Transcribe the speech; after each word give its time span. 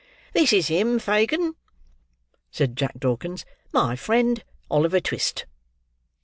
"This 0.33 0.51
is 0.51 0.67
him, 0.67 0.97
Fagin," 0.97 1.53
said 2.49 2.75
Jack 2.75 2.99
Dawkins; 2.99 3.45
"my 3.71 3.95
friend 3.95 4.43
Oliver 4.67 4.99
Twist." 4.99 5.45